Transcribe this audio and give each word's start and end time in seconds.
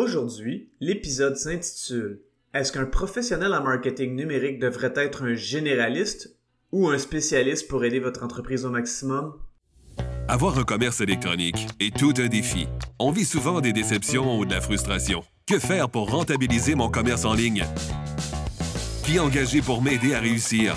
Aujourd'hui, 0.00 0.70
l'épisode 0.80 1.36
s'intitule 1.36 2.22
Est-ce 2.54 2.72
qu'un 2.72 2.86
professionnel 2.86 3.52
en 3.52 3.62
marketing 3.62 4.16
numérique 4.16 4.58
devrait 4.58 4.94
être 4.96 5.24
un 5.24 5.34
généraliste 5.34 6.38
ou 6.72 6.88
un 6.88 6.96
spécialiste 6.96 7.68
pour 7.68 7.84
aider 7.84 8.00
votre 8.00 8.24
entreprise 8.24 8.64
au 8.64 8.70
maximum? 8.70 9.34
Avoir 10.26 10.58
un 10.58 10.62
commerce 10.62 11.02
électronique 11.02 11.68
est 11.80 11.94
tout 11.94 12.14
un 12.16 12.28
défi. 12.28 12.66
On 12.98 13.10
vit 13.10 13.26
souvent 13.26 13.60
des 13.60 13.74
déceptions 13.74 14.38
ou 14.38 14.46
de 14.46 14.54
la 14.54 14.62
frustration. 14.62 15.22
Que 15.46 15.58
faire 15.58 15.90
pour 15.90 16.10
rentabiliser 16.10 16.74
mon 16.74 16.88
commerce 16.88 17.26
en 17.26 17.34
ligne? 17.34 17.66
Qui 19.04 19.18
engager 19.18 19.60
pour 19.60 19.82
m'aider 19.82 20.14
à 20.14 20.20
réussir? 20.20 20.76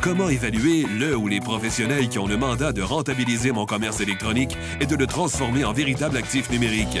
Comment 0.00 0.28
évaluer 0.28 0.84
le 0.84 1.16
ou 1.16 1.26
les 1.26 1.40
professionnels 1.40 2.08
qui 2.08 2.20
ont 2.20 2.28
le 2.28 2.36
mandat 2.36 2.72
de 2.72 2.82
rentabiliser 2.82 3.50
mon 3.50 3.66
commerce 3.66 4.00
électronique 4.00 4.56
et 4.80 4.86
de 4.86 4.94
le 4.94 5.08
transformer 5.08 5.64
en 5.64 5.72
véritable 5.72 6.16
actif 6.16 6.48
numérique? 6.50 7.00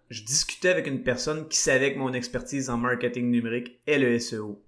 je 0.11 0.25
discutais 0.25 0.67
avec 0.67 0.87
une 0.87 1.03
personne 1.03 1.47
qui 1.47 1.57
savait 1.57 1.93
que 1.93 1.99
mon 1.99 2.11
expertise 2.11 2.69
en 2.69 2.75
marketing 2.75 3.31
numérique 3.31 3.79
est 3.87 3.97
le 3.97 4.19
SEO. 4.19 4.61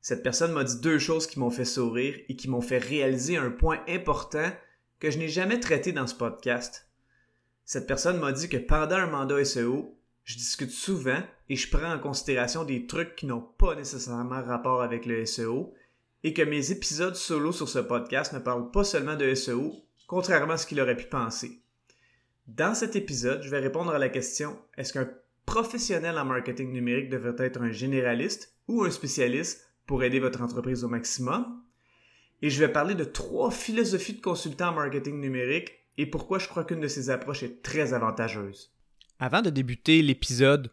Cette 0.00 0.22
personne 0.22 0.52
m'a 0.52 0.62
dit 0.62 0.78
deux 0.80 1.00
choses 1.00 1.26
qui 1.26 1.40
m'ont 1.40 1.50
fait 1.50 1.64
sourire 1.64 2.14
et 2.28 2.36
qui 2.36 2.48
m'ont 2.48 2.60
fait 2.60 2.78
réaliser 2.78 3.36
un 3.36 3.50
point 3.50 3.80
important 3.88 4.52
que 5.00 5.10
je 5.10 5.18
n'ai 5.18 5.28
jamais 5.28 5.58
traité 5.58 5.90
dans 5.90 6.06
ce 6.06 6.14
podcast. 6.14 6.88
Cette 7.64 7.88
personne 7.88 8.20
m'a 8.20 8.30
dit 8.30 8.48
que 8.48 8.56
pendant 8.56 8.94
un 8.94 9.08
mandat 9.08 9.44
SEO, 9.44 9.98
je 10.22 10.36
discute 10.36 10.70
souvent 10.70 11.24
et 11.48 11.56
je 11.56 11.76
prends 11.76 11.92
en 11.92 11.98
considération 11.98 12.62
des 12.62 12.86
trucs 12.86 13.16
qui 13.16 13.26
n'ont 13.26 13.48
pas 13.58 13.74
nécessairement 13.74 14.44
rapport 14.44 14.82
avec 14.82 15.06
le 15.06 15.26
SEO 15.26 15.74
et 16.22 16.32
que 16.32 16.42
mes 16.42 16.70
épisodes 16.70 17.16
solo 17.16 17.50
sur 17.50 17.68
ce 17.68 17.80
podcast 17.80 18.32
ne 18.32 18.38
parlent 18.38 18.70
pas 18.70 18.84
seulement 18.84 19.16
de 19.16 19.34
SEO, 19.34 19.72
contrairement 20.06 20.52
à 20.52 20.56
ce 20.56 20.68
qu'il 20.68 20.80
aurait 20.80 20.96
pu 20.96 21.06
penser. 21.06 21.64
Dans 22.48 22.74
cet 22.74 22.96
épisode, 22.96 23.42
je 23.42 23.50
vais 23.50 23.58
répondre 23.58 23.90
à 23.90 23.98
la 23.98 24.08
question 24.08 24.58
est-ce 24.78 24.94
qu'un 24.94 25.10
professionnel 25.44 26.16
en 26.18 26.24
marketing 26.24 26.72
numérique 26.72 27.10
devrait 27.10 27.44
être 27.44 27.60
un 27.60 27.72
généraliste 27.72 28.56
ou 28.68 28.84
un 28.84 28.90
spécialiste 28.90 29.68
pour 29.84 30.02
aider 30.02 30.18
votre 30.18 30.40
entreprise 30.40 30.82
au 30.82 30.88
maximum? 30.88 31.62
Et 32.40 32.48
je 32.48 32.58
vais 32.58 32.72
parler 32.72 32.94
de 32.94 33.04
trois 33.04 33.50
philosophies 33.50 34.14
de 34.14 34.22
consultant 34.22 34.68
en 34.68 34.72
marketing 34.72 35.20
numérique 35.20 35.72
et 35.98 36.06
pourquoi 36.06 36.38
je 36.38 36.48
crois 36.48 36.64
qu'une 36.64 36.80
de 36.80 36.88
ces 36.88 37.10
approches 37.10 37.42
est 37.42 37.62
très 37.62 37.92
avantageuse. 37.92 38.72
Avant 39.18 39.42
de 39.42 39.50
débuter 39.50 40.00
l'épisode, 40.00 40.72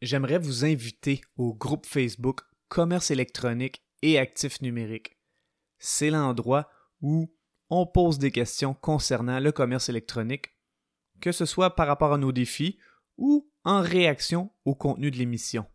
j'aimerais 0.00 0.38
vous 0.38 0.64
inviter 0.64 1.20
au 1.36 1.52
groupe 1.52 1.84
Facebook 1.84 2.40
Commerce 2.68 3.10
électronique 3.10 3.82
et 4.00 4.18
actifs 4.18 4.62
numériques. 4.62 5.18
C'est 5.78 6.08
l'endroit 6.08 6.70
où 7.02 7.30
on 7.68 7.84
pose 7.84 8.18
des 8.18 8.30
questions 8.30 8.72
concernant 8.72 9.38
le 9.38 9.52
commerce 9.52 9.90
électronique 9.90 10.54
que 11.20 11.32
ce 11.32 11.44
soit 11.44 11.76
par 11.76 11.86
rapport 11.86 12.12
à 12.12 12.18
nos 12.18 12.32
défis 12.32 12.78
ou 13.16 13.50
en 13.64 13.82
réaction 13.82 14.50
au 14.64 14.74
contenu 14.74 15.10
de 15.10 15.16
l'émission. 15.16 15.66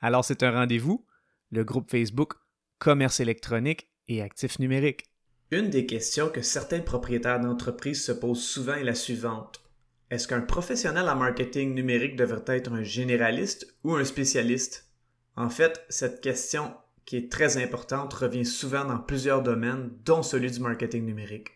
Alors 0.00 0.24
c'est 0.24 0.42
un 0.42 0.52
rendez-vous, 0.52 1.06
le 1.50 1.64
groupe 1.64 1.90
Facebook 1.90 2.34
Commerce 2.78 3.20
électronique 3.20 3.88
et 4.06 4.22
actifs 4.22 4.58
numériques. 4.58 5.04
Une 5.50 5.70
des 5.70 5.86
questions 5.86 6.28
que 6.28 6.42
certains 6.42 6.80
propriétaires 6.80 7.40
d'entreprises 7.40 8.04
se 8.04 8.12
posent 8.12 8.44
souvent 8.44 8.74
est 8.74 8.84
la 8.84 8.94
suivante. 8.94 9.62
Est-ce 10.10 10.28
qu'un 10.28 10.40
professionnel 10.40 11.08
en 11.08 11.16
marketing 11.16 11.74
numérique 11.74 12.16
devrait 12.16 12.44
être 12.46 12.72
un 12.72 12.82
généraliste 12.82 13.74
ou 13.84 13.94
un 13.94 14.04
spécialiste? 14.04 14.90
En 15.36 15.50
fait, 15.50 15.84
cette 15.88 16.20
question, 16.20 16.74
qui 17.04 17.16
est 17.16 17.32
très 17.32 17.56
importante, 17.62 18.12
revient 18.14 18.44
souvent 18.44 18.84
dans 18.84 18.98
plusieurs 18.98 19.42
domaines, 19.42 19.90
dont 20.04 20.22
celui 20.22 20.50
du 20.50 20.60
marketing 20.60 21.04
numérique. 21.04 21.50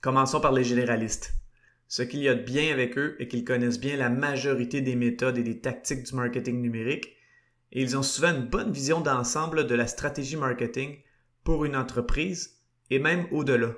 Commençons 0.00 0.40
par 0.40 0.52
les 0.52 0.64
généralistes. 0.64 1.34
Ce 1.88 2.02
qu'il 2.02 2.20
y 2.20 2.28
a 2.28 2.34
de 2.34 2.42
bien 2.42 2.70
avec 2.70 2.98
eux 2.98 3.16
est 3.18 3.28
qu'ils 3.28 3.44
connaissent 3.44 3.80
bien 3.80 3.96
la 3.96 4.10
majorité 4.10 4.82
des 4.82 4.94
méthodes 4.94 5.38
et 5.38 5.42
des 5.42 5.58
tactiques 5.58 6.02
du 6.02 6.14
marketing 6.14 6.60
numérique 6.60 7.16
et 7.72 7.80
ils 7.80 7.96
ont 7.96 8.02
souvent 8.02 8.34
une 8.34 8.46
bonne 8.46 8.72
vision 8.72 9.00
d'ensemble 9.00 9.66
de 9.66 9.74
la 9.74 9.86
stratégie 9.86 10.36
marketing 10.36 10.98
pour 11.44 11.64
une 11.64 11.76
entreprise 11.76 12.58
et 12.90 12.98
même 12.98 13.26
au-delà. 13.30 13.74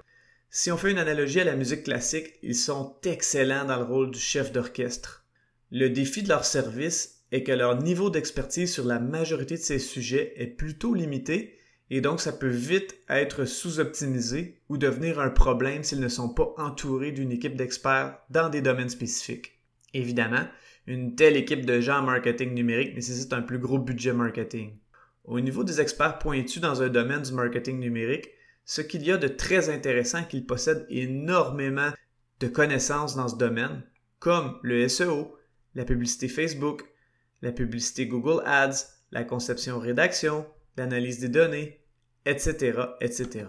Si 0.51 0.73
on 0.73 0.77
fait 0.77 0.91
une 0.91 0.99
analogie 0.99 1.41
à 1.41 1.45
la 1.45 1.55
musique 1.55 1.85
classique, 1.85 2.35
ils 2.43 2.57
sont 2.57 2.97
excellents 3.05 3.65
dans 3.65 3.77
le 3.77 3.85
rôle 3.85 4.11
du 4.11 4.19
chef 4.19 4.51
d'orchestre. 4.51 5.25
Le 5.71 5.89
défi 5.89 6.25
de 6.25 6.29
leur 6.29 6.45
service 6.45 7.23
est 7.31 7.45
que 7.45 7.53
leur 7.53 7.81
niveau 7.81 8.11
d'expertise 8.11 8.73
sur 8.73 8.85
la 8.85 8.99
majorité 8.99 9.55
de 9.55 9.61
ces 9.61 9.79
sujets 9.79 10.33
est 10.37 10.49
plutôt 10.49 10.95
limité 10.95 11.60
et 11.91 12.01
donc 12.01 12.21
ça 12.21 12.33
peut 12.33 12.49
vite 12.49 12.97
être 13.09 13.45
sous-optimisé 13.45 14.61
ou 14.69 14.79
devenir 14.79 15.19
un 15.19 15.31
problème 15.31 15.83
s'ils 15.83 16.01
ne 16.01 16.09
sont 16.09 16.33
pas 16.33 16.55
entourés 16.57 17.11
d'une 17.11 17.33
équipe 17.33 17.57
d'experts 17.57 18.19
dans 18.31 18.49
des 18.49 18.63
domaines 18.63 18.89
spécifiques. 18.89 19.61
Évidemment, 19.93 20.47
une 20.87 21.17
telle 21.17 21.37
équipe 21.37 21.67
de 21.67 21.81
gens 21.81 21.99
en 21.99 22.03
marketing 22.03 22.55
numérique 22.55 22.95
nécessite 22.95 23.33
un 23.33 23.43
plus 23.43 23.59
gros 23.59 23.79
budget 23.79 24.13
marketing. 24.13 24.79
Au 25.25 25.41
niveau 25.41 25.65
des 25.65 25.81
experts 25.81 26.19
pointus 26.19 26.61
dans 26.61 26.81
un 26.83 26.89
domaine 26.89 27.23
du 27.23 27.33
marketing 27.33 27.79
numérique, 27.81 28.31
ce 28.65 28.81
qu'il 28.81 29.05
y 29.05 29.11
a 29.11 29.17
de 29.17 29.29
très 29.29 29.69
intéressant 29.69 30.19
est 30.19 30.29
qu'ils 30.29 30.47
possèdent 30.47 30.87
énormément 30.91 31.91
de 32.39 32.47
connaissances 32.47 33.17
dans 33.17 33.29
ce 33.29 33.37
domaine, 33.37 33.83
comme 34.21 34.59
le 34.63 34.89
SEO, 34.89 35.37
la 35.75 35.85
publicité 35.85 36.29
Facebook, 36.29 36.85
la 37.43 37.53
publicité 37.53 38.07
Google 38.07 38.43
Ads, 38.47 38.87
la 39.11 39.25
conception 39.25 39.79
rédaction, 39.79 40.47
l'analyse 40.77 41.19
des 41.19 41.29
données, 41.29 41.80
etc., 42.27 42.81
etc. 43.01 43.47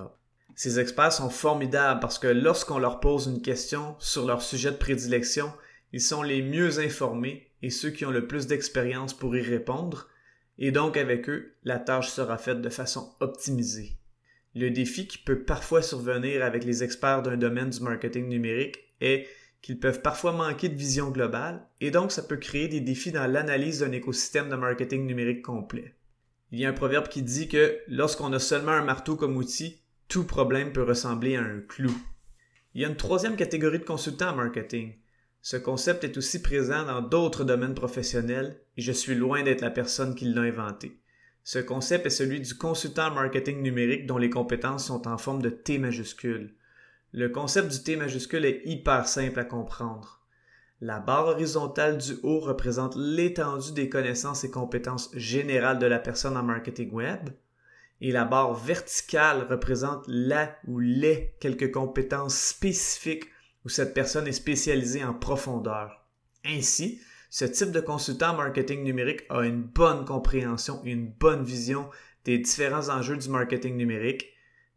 Ces 0.56 0.80
experts 0.80 1.14
sont 1.14 1.30
formidables 1.30 2.00
parce 2.00 2.20
que 2.20 2.28
lorsqu'on 2.28 2.80
leur 2.80 3.00
pose 3.00 3.28
une 3.28 3.42
question 3.42 3.96
sur 4.00 4.26
leur 4.26 4.42
sujet 4.42 4.72
de 4.72 4.78
prédilection, 4.78 5.52
ils 5.94 6.02
sont 6.02 6.24
les 6.24 6.42
mieux 6.42 6.80
informés 6.80 7.52
et 7.62 7.70
ceux 7.70 7.90
qui 7.90 8.06
ont 8.06 8.12
le 8.12 8.28
plus 8.28 8.48
d'expérience 8.48 9.14
pour 9.14 9.36
y 9.36 9.42
répondre, 9.42 10.08
et 10.58 10.72
donc 10.72 10.98
avec 10.98 11.30
eux, 11.30 11.56
la 11.64 11.80
tâche 11.80 12.09
sera 12.09 12.38
faite 12.38 12.62
de 12.62 12.70
façon 12.70 13.16
optimisée. 13.20 13.98
Le 14.54 14.70
défi 14.70 15.08
qui 15.08 15.18
peut 15.18 15.44
parfois 15.44 15.82
survenir 15.82 16.44
avec 16.44 16.64
les 16.66 16.84
experts 16.84 17.22
d'un 17.22 17.38
domaine 17.38 17.70
du 17.70 17.80
marketing 17.82 18.28
numérique 18.28 18.80
est 19.00 19.28
qu'ils 19.62 19.80
peuvent 19.80 20.02
parfois 20.02 20.32
manquer 20.32 20.70
de 20.70 20.76
vision 20.76 21.09
globale, 21.09 21.66
et 21.80 21.92
donc 21.92 22.12
ça 22.12 22.24
peut 22.24 22.38
créer 22.38 22.68
des 22.68 22.82
défis 22.82 23.12
dans 23.12 23.28
l'analyse 23.28 23.80
d'un 23.80 23.92
écosystème 23.92 24.50
de 24.50 24.56
marketing 24.56 25.06
numérique 25.06 25.44
complet. 25.44 25.96
Il 26.51 26.59
y 26.59 26.66
a 26.66 26.69
un 26.69 26.73
proverbe 26.73 27.07
qui 27.07 27.22
dit 27.22 27.47
que 27.47 27.79
lorsqu'on 27.88 28.34
a 28.34 28.39
seulement 28.39 28.72
un 28.72 28.84
marteau 28.84 29.16
comme 29.16 29.38
outil, 29.38 29.81
tout 30.07 30.25
problème 30.25 30.73
peut 30.73 30.84
ressembler 30.84 31.38
à 31.38 31.41
un 31.41 31.62
clou. 31.62 31.95
Il 32.73 32.81
y 32.81 32.85
a 32.85 32.89
une 32.89 32.97
troisième 32.97 33.38
catégorie 33.38 33.79
de 33.79 33.85
consultants 33.85 34.31
en 34.31 34.35
marketing. 34.35 34.95
Ce 35.41 35.57
concept 35.57 36.03
est 36.03 36.17
aussi 36.17 36.41
présent 36.41 36.85
dans 36.85 37.01
d'autres 37.01 37.44
domaines 37.44 37.73
professionnels 37.73 38.59
et 38.78 38.81
je 38.81 38.91
suis 38.91 39.16
loin 39.16 39.44
d'être 39.44 39.61
la 39.61 39.72
personne 39.72 40.13
qui 40.13 40.25
l'a 40.25 40.41
inventé. 40.41 41.00
Ce 41.44 41.57
concept 41.57 42.06
est 42.06 42.11
celui 42.11 42.40
du 42.40 42.53
consultant 42.56 43.07
en 43.07 43.16
marketing 43.16 43.61
numérique 43.61 44.06
dont 44.06 44.17
les 44.17 44.29
compétences 44.29 44.88
sont 44.88 45.07
en 45.07 45.17
forme 45.17 45.41
de 45.41 45.50
T 45.50 45.79
majuscule. 45.79 46.56
Le 47.13 47.29
concept 47.29 47.72
du 47.72 47.81
T 47.81 47.95
majuscule 47.95 48.45
est 48.45 48.61
hyper 48.66 49.07
simple 49.07 49.40
à 49.40 49.45
comprendre. 49.45 50.21
La 50.84 51.00
barre 51.00 51.28
horizontale 51.28 52.00
du 52.00 52.14
haut 52.24 52.40
représente 52.40 52.96
l'étendue 52.96 53.72
des 53.72 53.88
connaissances 53.88 54.44
et 54.44 54.50
compétences 54.50 55.11
générales 55.14 55.78
de 55.78 55.85
la 55.85 56.00
personne 56.00 56.35
en 56.35 56.41
marketing 56.41 56.91
web. 56.91 57.29
Et 58.02 58.11
la 58.11 58.26
barre 58.26 58.55
verticale 58.55 59.46
représente 59.47 60.03
la 60.08 60.55
ou 60.66 60.79
les 60.79 61.35
quelques 61.40 61.72
compétences 61.72 62.35
spécifiques 62.35 63.26
où 63.64 63.70
cette 63.70 63.94
personne 63.94 64.28
est 64.28 64.32
spécialisée 64.32 65.03
en 65.03 65.14
profondeur. 65.14 66.03
Ainsi, 66.44 67.00
ce 67.29 67.46
type 67.46 67.72
de 67.72 67.79
consultant 67.79 68.32
en 68.32 68.38
marketing 68.38 68.84
numérique 68.84 69.26
a 69.29 69.41
une 69.41 69.61
bonne 69.61 70.03
compréhension 70.03 70.82
et 70.84 70.90
une 70.90 71.11
bonne 71.11 71.44
vision 71.44 71.91
des 72.26 72.40
différents 72.40 72.90
enjeux 72.90 73.17
du 73.17 73.29
marketing 73.29 73.78
numérique, 73.78 74.29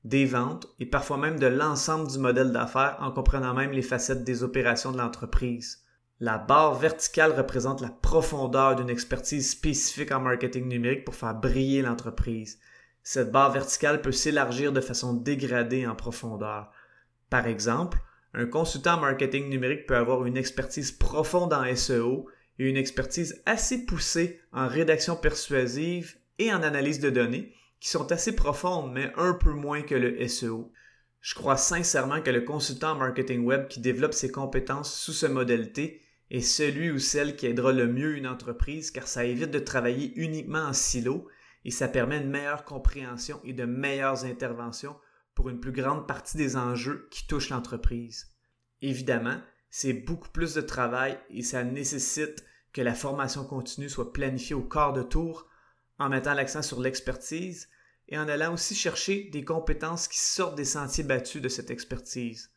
des 0.04 0.26
ventes 0.26 0.66
et 0.80 0.84
parfois 0.84 1.16
même 1.16 1.38
de 1.38 1.46
l'ensemble 1.46 2.10
du 2.10 2.18
modèle 2.18 2.52
d'affaires 2.52 2.98
en 3.00 3.10
comprenant 3.10 3.54
même 3.54 3.72
les 3.72 3.80
facettes 3.80 4.22
des 4.22 4.42
opérations 4.42 4.92
de 4.92 4.98
l'entreprise. 4.98 5.83
La 6.24 6.38
barre 6.38 6.76
verticale 6.76 7.32
représente 7.32 7.82
la 7.82 7.90
profondeur 7.90 8.76
d'une 8.76 8.88
expertise 8.88 9.50
spécifique 9.50 10.10
en 10.10 10.20
marketing 10.20 10.66
numérique 10.66 11.04
pour 11.04 11.16
faire 11.16 11.34
briller 11.34 11.82
l'entreprise. 11.82 12.58
Cette 13.02 13.30
barre 13.30 13.52
verticale 13.52 14.00
peut 14.00 14.10
s'élargir 14.10 14.72
de 14.72 14.80
façon 14.80 15.12
dégradée 15.12 15.86
en 15.86 15.94
profondeur. 15.94 16.72
Par 17.28 17.46
exemple, 17.46 17.98
un 18.32 18.46
consultant 18.46 18.94
en 18.94 19.00
marketing 19.00 19.50
numérique 19.50 19.84
peut 19.84 19.98
avoir 19.98 20.24
une 20.24 20.38
expertise 20.38 20.92
profonde 20.92 21.52
en 21.52 21.76
SEO 21.76 22.26
et 22.58 22.70
une 22.70 22.78
expertise 22.78 23.42
assez 23.44 23.84
poussée 23.84 24.40
en 24.50 24.66
rédaction 24.66 25.16
persuasive 25.16 26.16
et 26.38 26.54
en 26.54 26.62
analyse 26.62 27.00
de 27.00 27.10
données, 27.10 27.52
qui 27.80 27.90
sont 27.90 28.10
assez 28.12 28.34
profondes, 28.34 28.90
mais 28.94 29.12
un 29.18 29.34
peu 29.34 29.50
moins 29.50 29.82
que 29.82 29.94
le 29.94 30.26
SEO. 30.26 30.72
Je 31.20 31.34
crois 31.34 31.58
sincèrement 31.58 32.22
que 32.22 32.30
le 32.30 32.40
consultant 32.40 32.92
en 32.92 32.96
marketing 32.96 33.44
web 33.44 33.68
qui 33.68 33.80
développe 33.80 34.14
ses 34.14 34.32
compétences 34.32 34.98
sous 34.98 35.12
ce 35.12 35.26
modalité 35.26 36.00
est 36.34 36.40
celui 36.40 36.90
ou 36.90 36.98
celle 36.98 37.36
qui 37.36 37.46
aidera 37.46 37.72
le 37.72 37.86
mieux 37.86 38.16
une 38.16 38.26
entreprise 38.26 38.90
car 38.90 39.06
ça 39.06 39.24
évite 39.24 39.50
de 39.50 39.58
travailler 39.58 40.12
uniquement 40.16 40.64
en 40.64 40.72
silo 40.72 41.28
et 41.64 41.70
ça 41.70 41.86
permet 41.86 42.18
une 42.18 42.30
meilleure 42.30 42.64
compréhension 42.64 43.40
et 43.44 43.52
de 43.52 43.64
meilleures 43.64 44.24
interventions 44.24 44.96
pour 45.34 45.48
une 45.48 45.60
plus 45.60 45.72
grande 45.72 46.08
partie 46.08 46.36
des 46.36 46.56
enjeux 46.56 47.08
qui 47.10 47.26
touchent 47.26 47.50
l'entreprise. 47.50 48.32
Évidemment, 48.82 49.40
c'est 49.70 49.92
beaucoup 49.92 50.28
plus 50.28 50.54
de 50.54 50.60
travail 50.60 51.18
et 51.30 51.42
ça 51.42 51.62
nécessite 51.62 52.44
que 52.72 52.82
la 52.82 52.94
formation 52.94 53.44
continue 53.44 53.88
soit 53.88 54.12
planifiée 54.12 54.54
au 54.54 54.62
quart 54.62 54.92
de 54.92 55.02
tour 55.02 55.48
en 55.98 56.08
mettant 56.08 56.34
l'accent 56.34 56.62
sur 56.62 56.80
l'expertise 56.80 57.68
et 58.08 58.18
en 58.18 58.28
allant 58.28 58.54
aussi 58.54 58.74
chercher 58.74 59.30
des 59.32 59.44
compétences 59.44 60.08
qui 60.08 60.18
sortent 60.18 60.56
des 60.56 60.64
sentiers 60.64 61.04
battus 61.04 61.40
de 61.40 61.48
cette 61.48 61.70
expertise. 61.70 62.50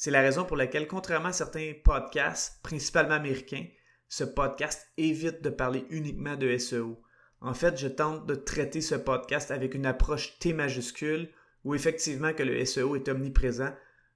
C'est 0.00 0.12
la 0.12 0.20
raison 0.20 0.44
pour 0.44 0.56
laquelle, 0.56 0.86
contrairement 0.86 1.30
à 1.30 1.32
certains 1.32 1.72
podcasts, 1.82 2.62
principalement 2.62 3.16
américains, 3.16 3.66
ce 4.06 4.22
podcast 4.22 4.86
évite 4.96 5.42
de 5.42 5.50
parler 5.50 5.86
uniquement 5.90 6.36
de 6.36 6.56
SEO. 6.56 7.02
En 7.40 7.52
fait, 7.52 7.76
je 7.76 7.88
tente 7.88 8.24
de 8.24 8.36
traiter 8.36 8.80
ce 8.80 8.94
podcast 8.94 9.50
avec 9.50 9.74
une 9.74 9.86
approche 9.86 10.38
T 10.38 10.52
majuscule 10.52 11.30
où 11.64 11.74
effectivement 11.74 12.32
que 12.32 12.44
le 12.44 12.64
SEO 12.64 12.94
est 12.94 13.08
omniprésent 13.08 13.74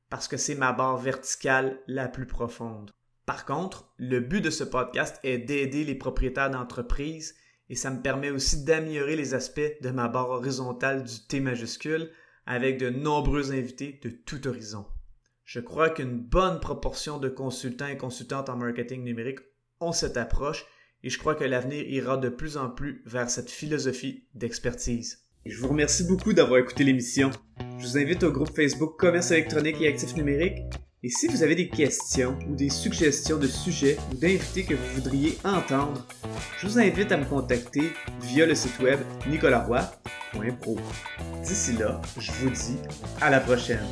parce 0.08 0.29
que 0.29 0.37
c'est 0.37 0.55
ma 0.55 0.73
barre 0.73 0.99
verticale 0.99 1.81
la 1.88 2.06
plus 2.06 2.26
profonde. 2.26 2.93
Par 3.26 3.44
contre, 3.44 3.93
le 3.99 4.20
but 4.20 4.40
de 4.40 4.50
ce 4.50 4.62
podcast 4.62 5.19
est 5.25 5.38
d'aider 5.38 5.82
les 5.82 5.96
propriétaires 5.96 6.50
d'entreprises 6.50 7.34
et 7.69 7.75
ça 7.75 7.90
me 7.90 8.02
permet 8.02 8.31
aussi 8.31 8.62
d'améliorer 8.62 9.17
les 9.17 9.34
aspects 9.34 9.81
de 9.81 9.90
ma 9.90 10.06
barre 10.06 10.31
horizontale 10.31 11.02
du 11.02 11.26
T 11.26 11.40
majuscule 11.40 12.12
avec 12.46 12.79
de 12.79 12.88
nombreux 12.88 13.50
invités 13.50 13.99
de 14.05 14.11
tout 14.11 14.46
horizon. 14.46 14.87
Je 15.44 15.61
crois 15.61 15.91
qu'une 15.91 16.19
bonne 16.19 16.61
proportion 16.61 17.19
de 17.19 17.29
consultants 17.29 17.89
et 17.89 17.97
consultantes 17.97 18.49
en 18.49 18.56
marketing 18.56 19.03
numérique 19.03 19.41
ont 19.81 19.93
cette 19.93 20.17
approche 20.17 20.65
et 21.03 21.11
je 21.11 21.19
crois 21.19 21.35
que 21.35 21.44
l'avenir 21.44 21.83
ira 21.89 22.17
de 22.17 22.29
plus 22.29 22.56
en 22.56 22.71
plus 22.71 23.03
vers 23.06 23.29
cette 23.29 23.50
philosophie 23.50 24.25
d'expertise. 24.35 25.27
Je 25.44 25.61
vous 25.61 25.69
remercie 25.69 26.05
beaucoup 26.05 26.33
d'avoir 26.33 26.61
écouté 26.61 26.85
l'émission. 26.85 27.31
Je 27.79 27.87
vous 27.87 27.99
invite 27.99 28.23
au 28.23 28.31
groupe 28.31 28.55
Facebook 28.55 28.97
Commerce 28.97 29.33
électronique 29.33 29.81
et 29.81 29.89
actifs 29.89 30.15
numériques. 30.15 30.59
Et 31.03 31.09
si 31.09 31.27
vous 31.27 31.43
avez 31.43 31.56
des 31.56 31.69
questions 31.69 32.39
ou 32.49 32.55
des 32.55 32.71
suggestions 32.71 33.37
de 33.37 33.49
sujets 33.49 33.97
ou 34.12 34.15
d'invités 34.15 34.62
que 34.62 34.75
vous 34.75 34.94
voudriez 34.94 35.37
entendre, 35.43 36.06
je 36.59 36.69
vous 36.69 36.79
invite 36.79 37.11
à 37.11 37.17
me 37.17 37.25
contacter 37.25 37.91
via 38.21 38.47
le 38.47 38.55
site 38.55 38.79
web 38.79 39.00
nicolaroy.pro. 39.29 40.79
D'ici 41.43 41.73
là, 41.73 42.00
je 42.21 42.31
vous 42.31 42.50
dis 42.50 42.77
à 43.21 43.31
la 43.31 43.41
prochaine. 43.41 43.85